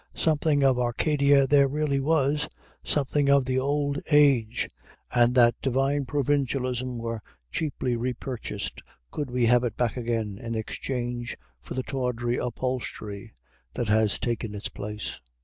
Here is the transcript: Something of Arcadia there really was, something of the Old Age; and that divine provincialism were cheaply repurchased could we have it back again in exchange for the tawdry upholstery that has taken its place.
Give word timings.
Something 0.15 0.63
of 0.63 0.79
Arcadia 0.79 1.45
there 1.45 1.67
really 1.67 1.99
was, 1.99 2.49
something 2.83 3.29
of 3.29 3.45
the 3.45 3.59
Old 3.59 3.99
Age; 4.09 4.67
and 5.13 5.35
that 5.35 5.53
divine 5.61 6.05
provincialism 6.05 6.97
were 6.97 7.21
cheaply 7.51 7.95
repurchased 7.95 8.81
could 9.11 9.29
we 9.29 9.45
have 9.45 9.63
it 9.63 9.77
back 9.77 9.97
again 9.97 10.39
in 10.39 10.55
exchange 10.55 11.37
for 11.59 11.75
the 11.75 11.83
tawdry 11.83 12.37
upholstery 12.37 13.31
that 13.75 13.89
has 13.89 14.17
taken 14.17 14.55
its 14.55 14.69
place. 14.69 15.19